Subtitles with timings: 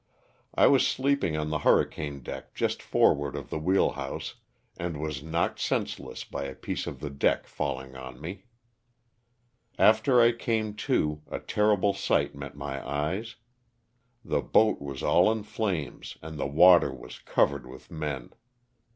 [0.55, 4.33] I was sleeping on the hurricane deck just forward of the wheelhouse
[4.75, 8.45] and was knocked senseless by a piece of the deck falling on me.
[9.77, 13.35] After I came to, a terrible sight met my eyes.
[14.25, 18.33] The boat was all in flames and the water was covered with men.